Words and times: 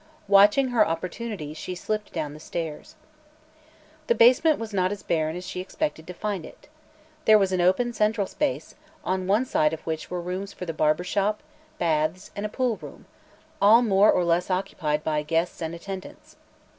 Watching 0.27 0.69
her 0.69 0.83
opportunity 0.83 1.53
she 1.53 1.75
slipped 1.75 2.11
down 2.11 2.33
the 2.33 2.39
stairs. 2.39 2.95
The 4.07 4.15
basement 4.15 4.57
was 4.57 4.73
not 4.73 4.91
as 4.91 5.03
barren 5.03 5.35
as 5.35 5.45
she 5.45 5.59
expected 5.59 6.07
to 6.07 6.13
find 6.15 6.43
it. 6.43 6.67
There 7.25 7.37
was 7.37 7.51
an 7.51 7.61
open 7.61 7.93
central 7.93 8.25
space, 8.25 8.73
on 9.05 9.27
one 9.27 9.45
side 9.45 9.73
of 9.73 9.81
which 9.85 10.09
were 10.09 10.19
rooms 10.19 10.53
for 10.53 10.65
the 10.65 10.73
barber 10.73 11.03
shop, 11.03 11.43
baths, 11.77 12.31
and 12.35 12.47
a 12.47 12.49
pool 12.49 12.77
room, 12.77 13.05
all 13.61 13.83
more 13.83 14.11
or 14.11 14.25
less 14.25 14.49
occupied 14.49 15.03
by 15.03 15.21
guests 15.21 15.61
and 15.61 15.75
attendants. 15.75 16.35